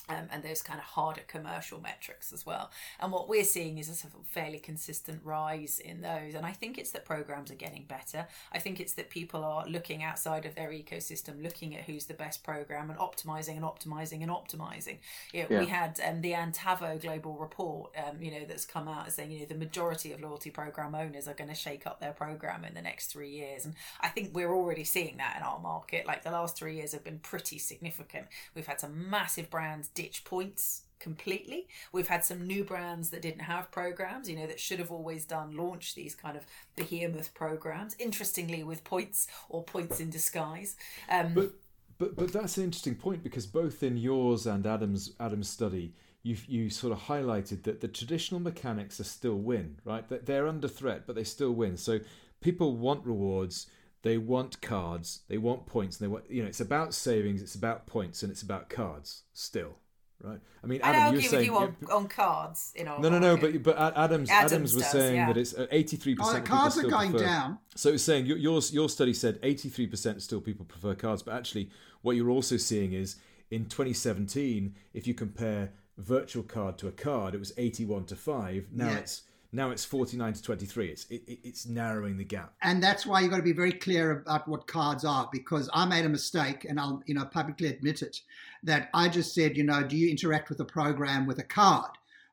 [0.08, 2.70] um, and those kind of harder commercial metrics as well.
[3.00, 6.34] And what we're seeing is a sort of fairly consistent rise in those.
[6.34, 8.26] And I think it's that programs are getting better.
[8.52, 12.14] I think it's that people are looking outside of their ecosystem, looking at who's the
[12.14, 14.98] best program and optimizing and optimizing and optimizing.
[15.32, 15.60] You know, yeah.
[15.60, 19.40] We had um, the Antavo global report, um, you know, that's come out saying, you
[19.40, 22.74] know, the majority of loyalty program owners are going to shake up their program in
[22.74, 23.64] the next three years.
[23.64, 26.06] And I think we're already seeing that in our market.
[26.06, 28.26] Like the last three years have been pretty significant.
[28.54, 31.66] We've had some massive brands ditch points completely.
[31.90, 35.24] We've had some new brands that didn't have programs, you know, that should have always
[35.24, 37.96] done launch these kind of behemoth programs.
[37.98, 40.76] Interestingly, with points or points in disguise.
[41.10, 41.50] Um, but
[41.98, 46.36] but but that's an interesting point because both in yours and Adam's Adam's study, you
[46.46, 50.08] you sort of highlighted that the traditional mechanics are still win, right?
[50.08, 51.76] That they're under threat, but they still win.
[51.76, 51.98] So
[52.40, 53.66] people want rewards
[54.02, 57.56] they want cards they want points and they want you know it's about savings it's
[57.56, 59.78] about points and it's about cards still
[60.22, 60.40] right?
[60.62, 62.72] I mean, Adam, I you're saying you on, on, cards.
[62.76, 63.36] You know, no, no, no.
[63.36, 65.26] But but Adams Adams, Adams was does, saying yeah.
[65.26, 66.44] that it's uh, eighty three percent.
[66.44, 67.58] Cards are going prefer, down.
[67.74, 71.34] So it's saying your your study said eighty three percent still people prefer cards, but
[71.34, 71.70] actually
[72.02, 73.16] what you're also seeing is
[73.50, 78.66] in 2017, if you compare virtual card to a card, it was 81 to five.
[78.72, 78.98] Now yeah.
[78.98, 80.88] it's now it's 49 to 23.
[80.88, 82.52] It's it, it's narrowing the gap.
[82.62, 85.86] And that's why you've got to be very clear about what cards are because I
[85.86, 88.20] made a mistake and I'll you know publicly admit it
[88.62, 91.90] that I just said, you know, do you interact with the program with a card?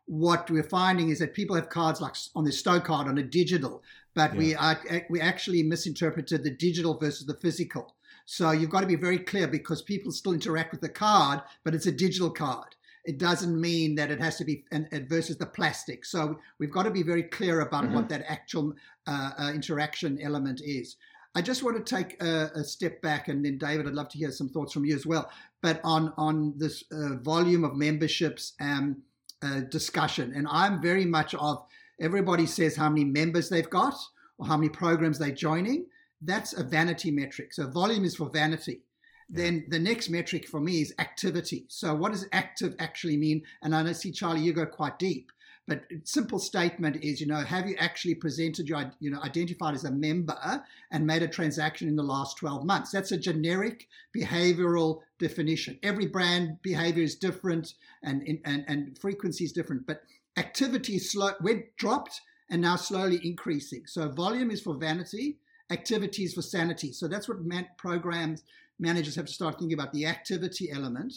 [0.08, 3.82] What we're finding is that people have cards like on the Stocard on a digital,
[4.14, 4.38] but yeah.
[4.38, 7.96] we are, eh, we actually misinterpreted the digital versus the physical.
[8.26, 11.74] So you've got to be very clear because people still interact with the card, but
[11.74, 12.75] it's a digital card
[13.06, 16.06] it doesn't mean that it has to be and, versus the plastic.
[16.06, 17.96] So we've got to be very clear about mm-hmm.
[17.96, 18.74] what that actual
[19.08, 20.98] uh, uh, interaction element is.
[21.36, 24.18] I just want to take a, a, step back, and then David, I'd love to
[24.18, 25.30] hear some thoughts from you as well.
[25.62, 29.02] But on on this uh, volume of memberships um,
[29.42, 31.66] uh, discussion, and I'm very much of
[32.00, 33.96] everybody says how many members they've got
[34.38, 35.86] or how many programs they're joining.
[36.22, 37.54] That's a vanity metric.
[37.54, 38.82] So volume is for vanity.
[39.30, 41.66] Then the next metric for me is activity.
[41.68, 43.44] So what does active actually mean?
[43.64, 45.32] And I see Charlie, you go quite deep.
[45.68, 49.84] But simple statement is, you know, have you actually presented your, you know, identified as
[49.84, 52.92] a member and made a transaction in the last 12 months?
[52.92, 55.80] That's a generic behavioral definition.
[55.82, 60.04] Every brand behavior is different and, and, and frequency is different, but
[60.38, 63.88] activity slow, we're dropped and now slowly increasing.
[63.88, 65.40] So volume is for vanity,
[65.72, 66.92] activity is for sanity.
[66.92, 68.44] So that's what meant programs
[68.80, 71.14] managers have to start thinking about the activity element,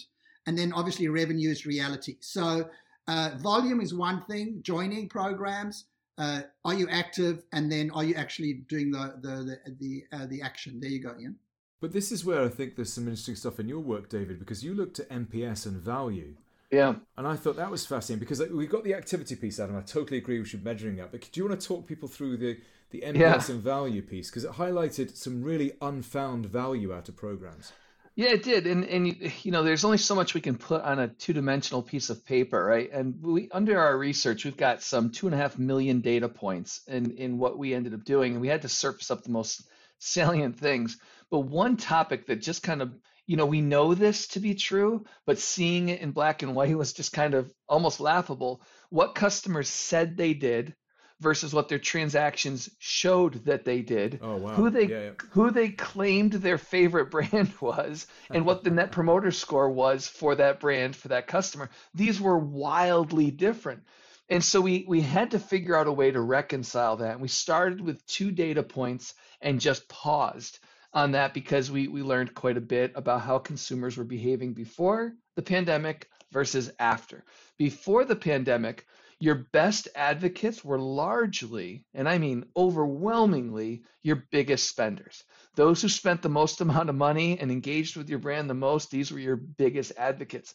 [0.46, 2.16] and then obviously revenue is reality.
[2.20, 2.68] So
[3.06, 4.60] uh, volume is one thing.
[4.62, 5.86] Joining programs.
[6.16, 10.26] Uh, are you active, and then are you actually doing the the the the, uh,
[10.26, 10.80] the action?
[10.80, 11.36] There you go, Ian.
[11.80, 14.64] But this is where I think there's some interesting stuff in your work, David, because
[14.64, 16.34] you looked at NPS and value.
[16.70, 16.96] Yeah.
[17.16, 19.76] And I thought that was fascinating because we've got the activity piece, Adam.
[19.76, 21.12] I totally agree we should be measuring that.
[21.12, 22.58] But do you want to talk people through the
[22.90, 23.50] the NPS yeah.
[23.50, 27.72] and value piece because it highlighted some really unfound value out of programs.
[28.18, 29.06] Yeah, it did, and and
[29.44, 32.64] you know, there's only so much we can put on a two-dimensional piece of paper,
[32.64, 32.90] right?
[32.90, 36.80] And we, under our research, we've got some two and a half million data points
[36.88, 39.68] in in what we ended up doing, and we had to surface up the most
[40.00, 40.98] salient things.
[41.30, 42.92] But one topic that just kind of,
[43.26, 46.76] you know, we know this to be true, but seeing it in black and white
[46.76, 48.62] was just kind of almost laughable.
[48.90, 50.74] What customers said they did
[51.20, 54.20] versus what their transactions showed that they did.
[54.22, 54.54] Oh wow.
[54.54, 55.10] Who they yeah, yeah.
[55.30, 60.34] who they claimed their favorite brand was and what the net promoter score was for
[60.36, 61.70] that brand for that customer.
[61.94, 63.82] These were wildly different.
[64.28, 67.12] And so we we had to figure out a way to reconcile that.
[67.12, 70.58] And we started with two data points and just paused
[70.92, 75.14] on that because we we learned quite a bit about how consumers were behaving before
[75.34, 77.24] the pandemic versus after.
[77.56, 78.86] Before the pandemic,
[79.20, 85.24] your best advocates were largely, and I mean overwhelmingly, your biggest spenders.
[85.56, 88.90] Those who spent the most amount of money and engaged with your brand the most,
[88.90, 90.54] these were your biggest advocates.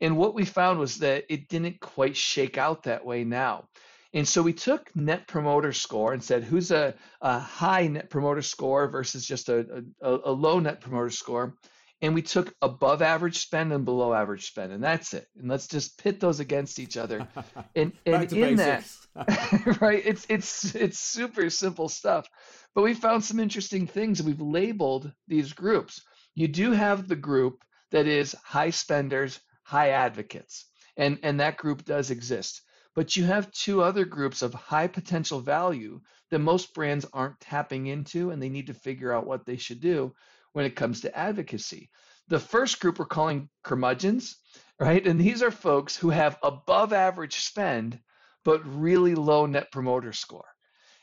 [0.00, 3.68] And what we found was that it didn't quite shake out that way now.
[4.12, 8.42] And so we took net promoter score and said, who's a, a high net promoter
[8.42, 11.56] score versus just a, a, a low net promoter score?
[12.04, 15.26] And we took above average spend and below average spend, and that's it.
[15.38, 17.26] And let's just pit those against each other.
[17.76, 19.08] And, and in basics.
[19.14, 22.28] that, right, it's it's it's super simple stuff.
[22.74, 26.02] But we found some interesting things, we've labeled these groups.
[26.34, 31.84] You do have the group that is high spenders, high advocates, and and that group
[31.84, 32.62] does exist.
[32.94, 37.86] But you have two other groups of high potential value that most brands aren't tapping
[37.88, 40.14] into, and they need to figure out what they should do
[40.52, 41.90] when it comes to advocacy.
[42.28, 44.36] The first group we're calling curmudgeons,
[44.78, 45.04] right?
[45.06, 47.98] And these are folks who have above average spend,
[48.44, 50.46] but really low net promoter score.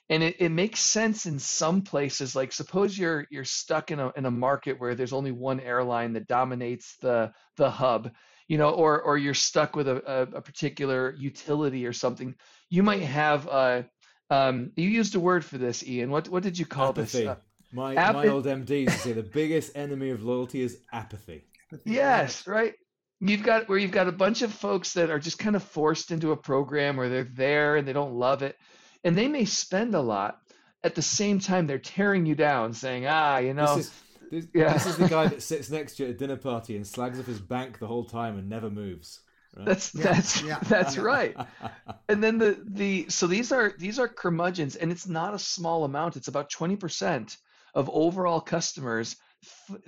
[0.09, 2.35] And it, it makes sense in some places.
[2.35, 6.13] Like suppose you're you're stuck in a in a market where there's only one airline
[6.13, 8.11] that dominates the the hub,
[8.51, 12.35] you know, or or you're stuck with a, a, a particular utility or something.
[12.69, 13.85] You might have a
[14.29, 16.11] um, you used a word for this, Ian.
[16.11, 17.19] What what did you call Apathy.
[17.19, 17.27] this?
[17.29, 17.35] Uh,
[17.71, 21.45] my my old MDs say the biggest enemy of loyalty is apathy.
[21.85, 22.73] Yes, right.
[23.21, 26.11] You've got where you've got a bunch of folks that are just kind of forced
[26.11, 28.57] into a program where they're there and they don't love it,
[29.05, 30.39] and they may spend a lot.
[30.83, 33.93] At the same time, they're tearing you down, saying, "Ah, you know." This is,
[34.31, 34.73] this, yeah.
[34.73, 37.19] this is the guy that sits next to you at a dinner party and slags
[37.19, 39.19] off his bank the whole time and never moves.
[39.55, 39.65] Right?
[39.65, 41.35] That's yeah, that's yeah, that's right.
[42.09, 45.83] and then the the so these are these are curmudgeons, and it's not a small
[45.83, 46.15] amount.
[46.15, 47.35] It's about twenty percent
[47.75, 49.17] of overall customers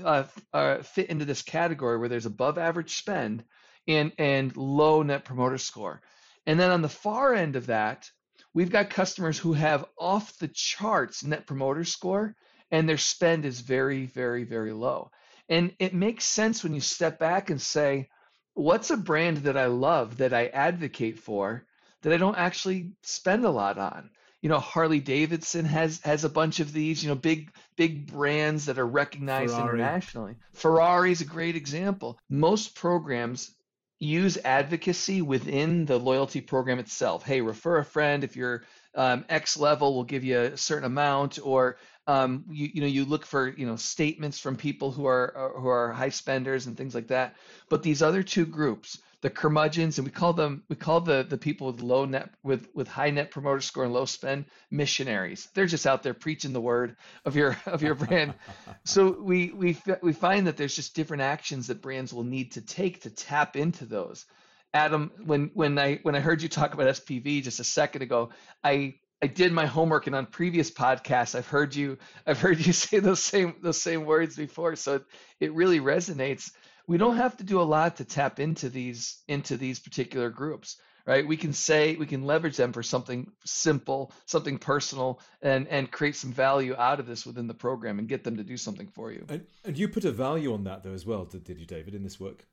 [0.04, 3.46] uh, uh, fit into this category where there's above average spend
[3.88, 6.02] and and low net promoter score.
[6.46, 8.10] And then on the far end of that,
[8.54, 12.36] we've got customers who have off the charts net promoter score
[12.74, 15.12] and their spend is very very very low.
[15.48, 18.10] And it makes sense when you step back and say,
[18.54, 21.66] what's a brand that I love that I advocate for
[22.02, 24.10] that I don't actually spend a lot on?
[24.44, 28.66] you know Harley Davidson has has a bunch of these you know big big brands
[28.66, 29.70] that are recognized Ferrari.
[29.70, 30.36] internationally.
[30.52, 32.20] Ferrari is a great example.
[32.30, 33.56] Most programs
[34.00, 37.24] use advocacy within the loyalty program itself.
[37.24, 38.64] Hey, refer a friend if you're
[38.96, 43.06] um, X level, we'll give you a certain amount, or um, you, you know you
[43.06, 46.94] look for you know statements from people who are who are high spenders and things
[46.94, 47.36] like that.
[47.70, 51.38] But these other two groups, the curmudgeons, and we call them we call the the
[51.38, 55.48] people with low net with with high net promoter score and low spend missionaries.
[55.54, 58.34] They're just out there preaching the word of your of your brand.
[58.84, 62.62] so we we we find that there's just different actions that brands will need to
[62.62, 64.26] take to tap into those.
[64.74, 68.32] Adam, when when I when I heard you talk about SPV just a second ago,
[68.64, 72.74] I I did my homework and on previous podcasts I've heard you I've heard you
[72.84, 75.06] say those same those same words before so it,
[75.40, 76.52] it really resonates.
[76.88, 80.76] We don't have to do a lot to tap into these into these particular groups
[81.06, 81.26] right?
[81.26, 86.18] We can say we can leverage them for something simple something personal and and create
[86.18, 89.14] some value out of this within the program and get them to do something for
[89.14, 89.26] you.
[89.30, 91.96] And, and you put a value on that though as well did, did you david
[91.96, 92.46] in this work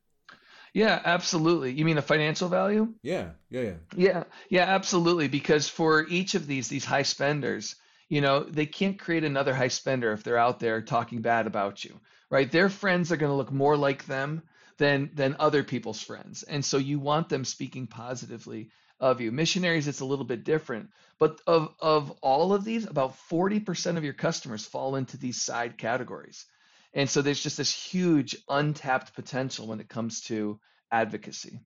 [0.75, 1.73] yeah absolutely.
[1.73, 2.95] You mean the financial value?
[3.03, 3.75] Yeah yeah yeah.
[3.97, 5.29] Yeah yeah absolutely.
[5.29, 7.77] Because for each of these these high spenders
[8.09, 11.85] you know they can't create another high spender if they're out there talking bad about
[11.85, 12.51] you right?
[12.51, 14.43] Their friends are going to look more like them
[14.79, 19.33] than than other people's friends, and so you want them speaking positively of you.
[19.33, 23.99] Missionaries, it's a little bit different, but of of all of these, about forty percent
[23.99, 26.47] of your customers fall into these side categories,
[26.95, 30.59] and so there's just this huge untapped potential when it comes to
[30.91, 31.61] advocacy.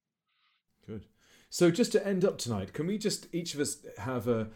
[0.87, 1.07] Good.
[1.51, 4.49] So just to end up tonight, can we just each of us have a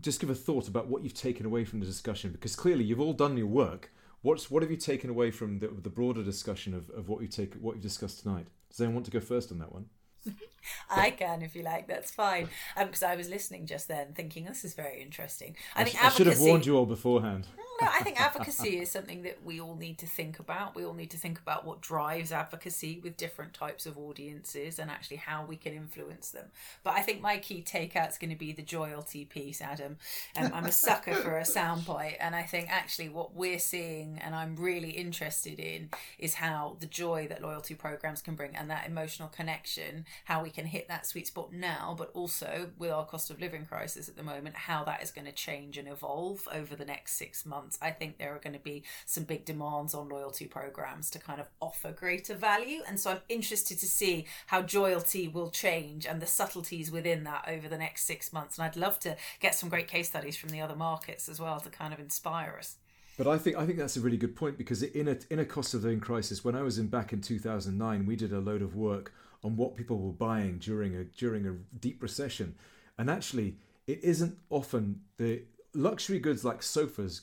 [0.00, 3.00] just give a thought about what you've taken away from the discussion because clearly you've
[3.00, 3.90] all done your work
[4.22, 7.28] What's what have you taken away from the, the broader discussion of, of what you
[7.28, 8.48] take what you discussed tonight?
[8.68, 9.86] Does anyone want to go first on that one?
[10.90, 11.86] I can if you like.
[11.86, 12.48] That's fine.
[12.76, 15.56] Because um, I was listening just then, thinking this is very interesting.
[15.74, 17.46] I, I think sh- I should have warned you all beforehand.
[17.80, 20.74] No, I think advocacy is something that we all need to think about.
[20.74, 24.90] We all need to think about what drives advocacy with different types of audiences and
[24.90, 26.46] actually how we can influence them.
[26.82, 29.96] But I think my key takeout is going to be the joyalty piece, Adam.
[30.36, 34.34] Um, I'm a sucker for a soundbite, and I think actually what we're seeing, and
[34.34, 38.88] I'm really interested in, is how the joy that loyalty programs can bring and that
[38.88, 43.30] emotional connection, how we can hit that sweet spot now, but also with our cost
[43.30, 46.74] of living crisis at the moment, how that is going to change and evolve over
[46.74, 49.94] the next six months months, I think there are going to be some big demands
[49.94, 52.80] on loyalty programs to kind of offer greater value.
[52.86, 57.44] And so I'm interested to see how loyalty will change and the subtleties within that
[57.48, 58.58] over the next six months.
[58.58, 61.60] And I'd love to get some great case studies from the other markets as well
[61.60, 62.76] to kind of inspire us.
[63.16, 65.44] But I think I think that's a really good point because in a in a
[65.44, 68.62] cost of living crisis, when I was in back in 2009, we did a load
[68.62, 72.54] of work on what people were buying during a during a deep recession,
[72.96, 75.42] and actually, it isn't often the
[75.74, 77.22] luxury goods like sofas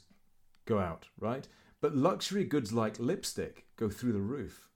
[0.66, 1.48] go out, right?
[1.86, 4.68] but luxury goods like lipstick go through the roof.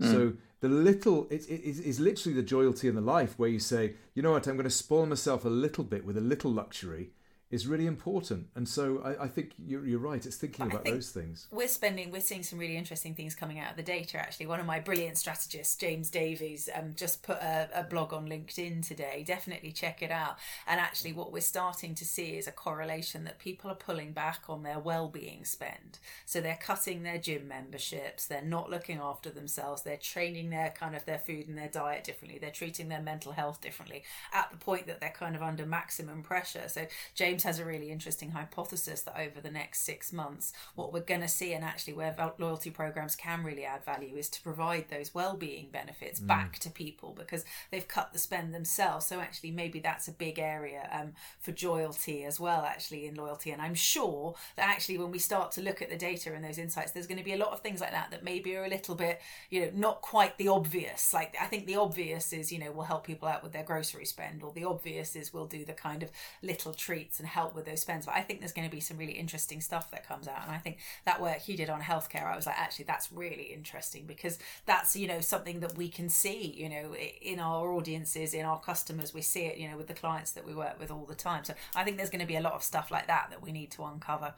[0.00, 0.12] Mm.
[0.12, 3.94] So the little it, it is literally the joyalty in the life where you say,
[4.14, 7.10] you know what, I'm going to spoil myself a little bit with a little luxury
[7.54, 8.48] is really important.
[8.56, 10.26] And so I, I think you're, you're, right.
[10.26, 11.46] It's thinking about those things.
[11.52, 14.18] We're spending, we're seeing some really interesting things coming out of the data.
[14.18, 18.28] Actually, one of my brilliant strategists, James Davies, um, just put a, a blog on
[18.28, 19.22] LinkedIn today.
[19.24, 20.36] Definitely check it out.
[20.66, 24.42] And actually, what we're starting to see is a correlation that people are pulling back
[24.48, 26.00] on their well-being spend.
[26.26, 28.26] So they're cutting their gym memberships.
[28.26, 29.82] They're not looking after themselves.
[29.82, 32.40] They're training their kind of their food and their diet differently.
[32.40, 34.02] They're treating their mental health differently
[34.32, 36.68] at the point that they're kind of under maximum pressure.
[36.68, 41.00] So James has a really interesting hypothesis that over the next six months, what we're
[41.00, 44.88] going to see, and actually where loyalty programs can really add value, is to provide
[44.90, 46.26] those well-being benefits mm.
[46.26, 49.06] back to people because they've cut the spend themselves.
[49.06, 53.50] So actually, maybe that's a big area um, for loyalty as well, actually in loyalty.
[53.50, 56.58] And I'm sure that actually, when we start to look at the data and those
[56.58, 58.68] insights, there's going to be a lot of things like that that maybe are a
[58.68, 59.20] little bit,
[59.50, 61.12] you know, not quite the obvious.
[61.12, 64.04] Like I think the obvious is, you know, we'll help people out with their grocery
[64.04, 66.10] spend, or the obvious is we'll do the kind of
[66.42, 68.06] little treats and help with those spends.
[68.06, 70.42] But I think there's going to be some really interesting stuff that comes out.
[70.46, 73.48] And I think that work you did on healthcare, I was like, actually, that's really
[73.52, 78.34] interesting because that's, you know, something that we can see, you know, in our audiences,
[78.34, 79.12] in our customers.
[79.12, 81.44] We see it, you know, with the clients that we work with all the time.
[81.44, 83.50] So I think there's going to be a lot of stuff like that that we
[83.52, 84.34] need to uncover.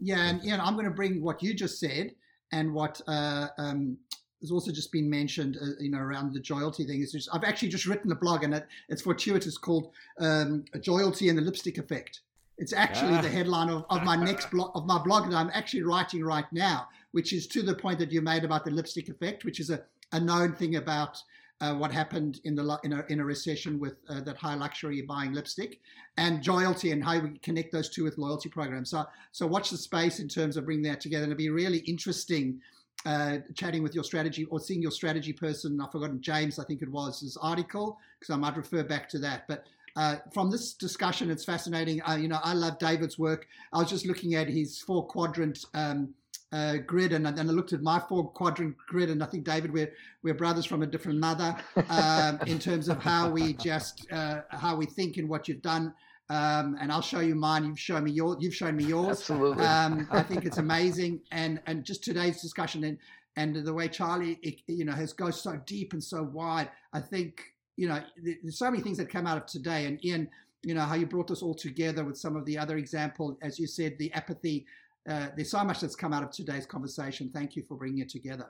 [0.00, 0.28] Yeah.
[0.28, 2.14] And, you know, I'm going to bring what you just said
[2.50, 3.98] and what uh, um,
[4.40, 7.02] has also just been mentioned, uh, you know, around the joyalty thing.
[7.02, 11.28] Is just, I've actually just written a blog, and it, it's fortuitous called um, "Joyalty
[11.28, 12.20] and the Lipstick Effect."
[12.58, 15.82] It's actually the headline of, of my next blog of my blog that I'm actually
[15.82, 19.44] writing right now, which is to the point that you made about the lipstick effect,
[19.46, 19.82] which is a,
[20.12, 21.22] a known thing about
[21.60, 25.02] uh, what happened in the in a, in a recession with uh, that high luxury
[25.02, 25.80] buying lipstick
[26.16, 28.90] and joyalty and how we connect those two with loyalty programs.
[28.90, 31.24] So so watch the space in terms of bringing that together.
[31.24, 32.60] And it'll be really interesting
[33.06, 35.80] uh, chatting with your strategy or seeing your strategy person.
[35.80, 39.18] I've forgotten James, I think it was his article because I might refer back to
[39.20, 39.48] that.
[39.48, 39.64] But
[39.96, 42.00] uh, from this discussion, it's fascinating.
[42.02, 43.46] Uh, you know, I love David's work.
[43.72, 46.14] I was just looking at his four quadrant um,
[46.52, 49.72] uh, grid, and then I looked at my four quadrant grid, and I think David,
[49.72, 49.92] we're
[50.22, 51.56] we're brothers from a different mother
[51.88, 55.94] um, in terms of how we just uh, how we think and what you've done.
[56.30, 57.64] Um, and I'll show you mine.
[57.64, 58.36] You've shown me yours.
[58.40, 59.18] You've shown me yours.
[59.18, 59.64] Absolutely.
[59.64, 62.96] Um, I think it's amazing, and and just today's discussion and
[63.36, 66.70] and the way Charlie, you know, has goes so deep and so wide.
[66.92, 67.42] I think
[67.80, 69.86] you know, there's so many things that come out of today.
[69.86, 70.28] And Ian,
[70.62, 73.58] you know, how you brought this all together with some of the other example, as
[73.58, 74.66] you said, the apathy.
[75.08, 77.30] Uh, there's so much that's come out of today's conversation.
[77.32, 78.46] Thank you for bringing it together.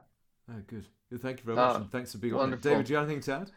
[0.50, 0.86] Oh, good.
[1.20, 1.76] Thank you very much.
[1.76, 2.70] and thanks for being wonderful.
[2.70, 2.72] on.
[2.72, 3.50] David, do you have anything to add?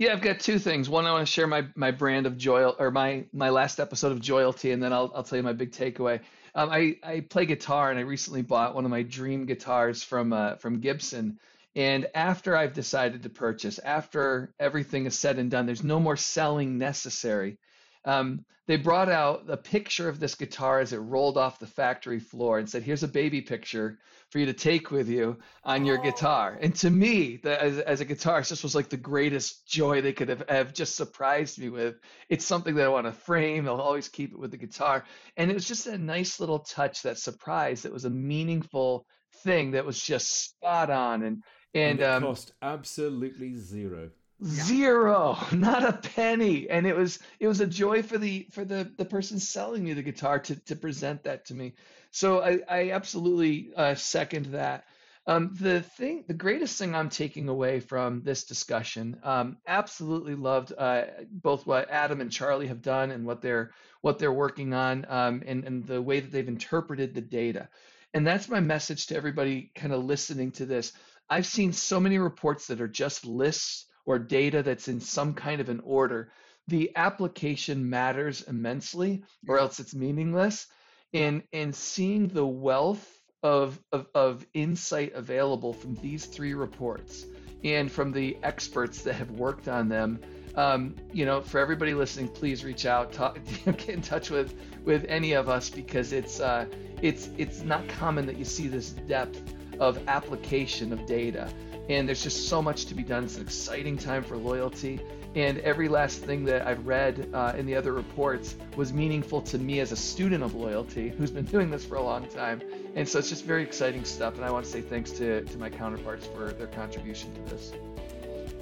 [0.00, 0.88] Yeah, I've got two things.
[0.88, 4.12] One, I want to share my my brand of joy or my my last episode
[4.12, 6.20] of joyalty, and then I'll I'll tell you my big takeaway.
[6.54, 10.32] Um, I I play guitar, and I recently bought one of my dream guitars from
[10.32, 11.38] uh, from Gibson,
[11.76, 16.16] and after I've decided to purchase, after everything is said and done, there's no more
[16.16, 17.58] selling necessary.
[18.04, 22.20] Um, they brought out a picture of this guitar as it rolled off the factory
[22.20, 23.98] floor and said, "Here's a baby picture
[24.30, 26.02] for you to take with you on your oh.
[26.02, 30.00] guitar." And to me, the, as, as, a guitarist, this was like the greatest joy
[30.00, 31.96] they could have, have just surprised me with.
[32.28, 33.66] It's something that I want to frame.
[33.66, 35.04] I'll always keep it with the guitar,
[35.36, 37.82] and it was just a nice little touch, that surprise.
[37.82, 39.04] That was a meaningful
[39.42, 41.42] thing that was just spot on and
[41.74, 44.10] and, and um, cost absolutely zero
[44.44, 46.68] zero not a penny.
[46.68, 49.92] And it was it was a joy for the for the the person selling me
[49.92, 51.74] the guitar to to present that to me.
[52.10, 54.84] So i i absolutely uh, second that.
[55.26, 60.72] Um, the thing the greatest thing i'm taking away from this discussion um, absolutely loved
[60.76, 63.70] uh, both what adam and charlie have done and what they're
[64.00, 67.68] what they're working on um, and and the way that they've interpreted the data.
[68.12, 70.92] And that's my message to everybody kind of listening to this.
[71.28, 75.60] I've seen so many reports that are just lists or data that's in some kind
[75.60, 76.32] of an order.
[76.68, 80.66] The application matters immensely, or else it's meaningless.
[81.12, 87.26] And and seeing the wealth of, of, of insight available from these three reports
[87.64, 90.20] and from the experts that have worked on them.
[90.56, 95.04] Um, you know, for everybody listening, please reach out, talk, get in touch with with
[95.08, 96.66] any of us because it's uh,
[97.02, 101.50] it's it's not common that you see this depth of application of data.
[101.88, 103.24] And there's just so much to be done.
[103.24, 105.00] It's an exciting time for loyalty.
[105.34, 109.58] And every last thing that I've read uh, in the other reports was meaningful to
[109.58, 112.62] me as a student of loyalty who's been doing this for a long time.
[112.94, 114.36] And so it's just very exciting stuff.
[114.36, 117.72] And I want to say thanks to, to my counterparts for their contribution to this.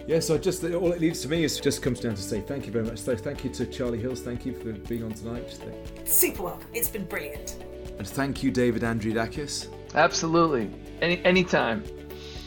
[0.07, 2.64] Yeah, so just all it leaves to me is just comes down to say thank
[2.64, 2.99] you very much.
[2.99, 4.23] So thank you to Charlie Hills.
[4.23, 5.59] Thank you for being on tonight.
[6.07, 6.66] Super welcome.
[6.73, 7.62] It's been brilliant.
[7.99, 9.69] And thank you, David Andreadakis.
[9.95, 10.71] Absolutely.
[11.01, 11.85] Any anytime.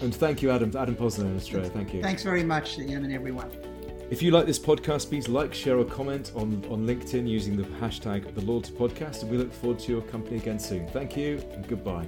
[0.02, 0.76] And thank you, Adam.
[0.76, 1.70] Adam Posner in Australia.
[1.70, 2.02] Thank you.
[2.02, 3.52] Thanks very much, Ian and everyone.
[4.10, 7.64] If you like this podcast, please like, share, or comment on, on LinkedIn using the
[7.64, 10.86] hashtag The Loyalty Podcast, and we look forward to your company again soon.
[10.90, 12.08] Thank you, and goodbye.